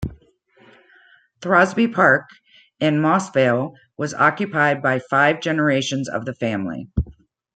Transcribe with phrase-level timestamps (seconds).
[1.41, 2.23] Throsby Park
[2.79, 6.89] in Moss Vale was occupied by five generations of the family.